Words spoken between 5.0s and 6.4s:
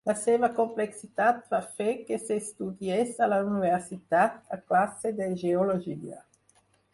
de geologia.